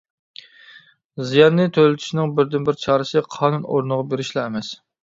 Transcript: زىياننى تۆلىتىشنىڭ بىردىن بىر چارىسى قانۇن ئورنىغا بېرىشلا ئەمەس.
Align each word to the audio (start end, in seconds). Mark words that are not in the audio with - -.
زىياننى 1.31 1.67
تۆلىتىشنىڭ 1.75 2.35
بىردىن 2.41 2.67
بىر 2.71 2.81
چارىسى 2.87 3.25
قانۇن 3.39 3.71
ئورنىغا 3.71 4.11
بېرىشلا 4.13 4.49
ئەمەس. 4.51 4.79